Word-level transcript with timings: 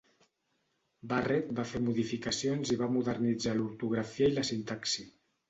Barrett 1.11 1.51
va 1.59 1.65
fer 1.73 1.81
modificacions 1.89 2.73
i 2.77 2.79
va 2.81 2.89
modernitzar 2.95 3.55
l'ortografia 3.61 4.33
i 4.33 4.37
la 4.41 4.49
sintaxi. 4.53 5.09